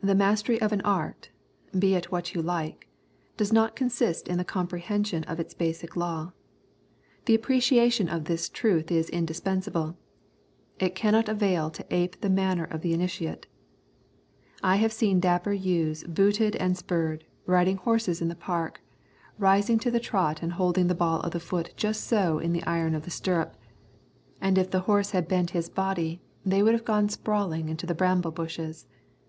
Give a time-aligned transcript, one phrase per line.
[0.00, 1.30] The mastery of an art
[1.76, 2.86] be it what you like
[3.36, 6.30] does but consist in the comprehension of its basic law.
[7.24, 9.96] The appreciation of this truth is indispensable.
[10.78, 13.48] It cannot avail to ape the manner of the initiate.
[14.62, 18.80] I have seen dapper youths booted and spurred, riding horses in the park,
[19.38, 22.62] rising to the trot and holding the ball of the foot just so on the
[22.62, 23.56] iron of the stirrup,
[24.40, 27.94] and if the horse had bent his body they would have gone sprawling into the
[27.96, 28.86] bramble bushes.